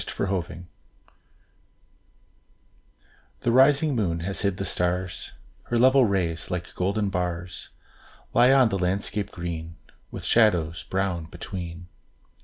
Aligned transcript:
ENDYMION 0.17 0.67
The 3.41 3.51
rising 3.51 3.93
moon 3.95 4.21
has 4.21 4.41
hid 4.41 4.57
the 4.57 4.65
stars; 4.65 5.33
Her 5.65 5.77
level 5.77 6.05
rays, 6.05 6.49
like 6.49 6.73
golden 6.73 7.09
bars, 7.09 7.69
Lie 8.33 8.51
on 8.51 8.69
the 8.69 8.79
landscape 8.79 9.29
green, 9.31 9.75
With 10.09 10.23
shadows 10.25 10.85
brown 10.89 11.25
between. 11.25 11.85